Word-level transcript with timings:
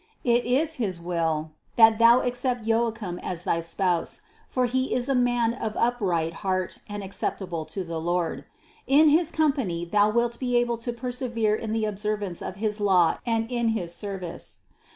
It 0.23 0.45
is 0.45 0.73
his 0.81 0.99
will, 0.99 1.51
that 1.75 1.99
thou 1.99 2.21
accept 2.21 2.63
Joachim 2.65 3.19
as 3.21 3.43
thy 3.43 3.61
spouse, 3.61 4.21
for 4.49 4.65
he 4.65 4.95
is 4.95 5.07
a 5.07 5.13
man 5.13 5.53
of 5.53 5.77
upright 5.77 6.33
heart 6.41 6.79
and 6.89 7.03
acceptable 7.03 7.65
to 7.65 7.83
the 7.83 8.01
Lord: 8.01 8.45
in 8.87 9.09
his 9.09 9.29
company 9.29 9.85
thou 9.85 10.09
wilt 10.09 10.39
be 10.39 10.57
able 10.57 10.77
to 10.77 10.91
persevere 10.91 11.53
in 11.53 11.71
the 11.71 11.85
observance 11.85 12.41
of 12.41 12.55
his 12.55 12.79
law 12.81 13.19
and 13.27 13.51
in 13.51 13.67
his 13.77 13.93
service. 13.93 14.61